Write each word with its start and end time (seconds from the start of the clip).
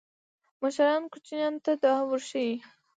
مشران 0.61 1.01
کوچنیانو 1.13 1.59
ته 1.65 1.71
دا 1.83 1.93
ورښيي. 2.09 2.55